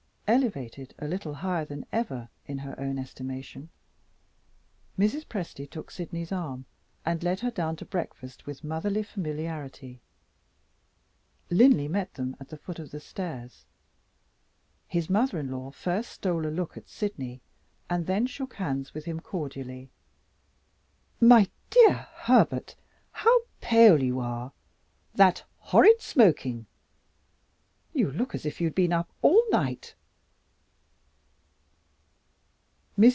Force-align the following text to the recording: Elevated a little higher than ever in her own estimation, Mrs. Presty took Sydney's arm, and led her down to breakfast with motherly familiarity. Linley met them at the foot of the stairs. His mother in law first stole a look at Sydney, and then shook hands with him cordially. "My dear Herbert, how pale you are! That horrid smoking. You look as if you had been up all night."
Elevated 0.33 0.95
a 0.97 1.09
little 1.09 1.33
higher 1.33 1.65
than 1.65 1.85
ever 1.91 2.29
in 2.47 2.59
her 2.59 2.73
own 2.79 2.97
estimation, 2.97 3.67
Mrs. 4.97 5.25
Presty 5.25 5.69
took 5.69 5.91
Sydney's 5.91 6.31
arm, 6.31 6.63
and 7.05 7.21
led 7.21 7.41
her 7.41 7.51
down 7.51 7.75
to 7.75 7.83
breakfast 7.85 8.45
with 8.45 8.63
motherly 8.63 9.03
familiarity. 9.03 9.99
Linley 11.49 11.89
met 11.89 12.13
them 12.13 12.37
at 12.39 12.47
the 12.47 12.55
foot 12.55 12.79
of 12.79 12.91
the 12.91 13.01
stairs. 13.01 13.65
His 14.87 15.09
mother 15.09 15.37
in 15.37 15.51
law 15.51 15.69
first 15.69 16.13
stole 16.13 16.45
a 16.45 16.47
look 16.47 16.77
at 16.77 16.87
Sydney, 16.87 17.41
and 17.89 18.07
then 18.07 18.25
shook 18.25 18.53
hands 18.53 18.93
with 18.93 19.03
him 19.03 19.19
cordially. 19.19 19.89
"My 21.19 21.49
dear 21.69 22.07
Herbert, 22.15 22.77
how 23.11 23.41
pale 23.59 24.01
you 24.01 24.21
are! 24.21 24.53
That 25.13 25.43
horrid 25.57 25.99
smoking. 25.99 26.67
You 27.91 28.11
look 28.13 28.33
as 28.33 28.45
if 28.45 28.61
you 28.61 28.67
had 28.67 28.75
been 28.75 28.93
up 28.93 29.09
all 29.21 29.43
night." 29.51 29.93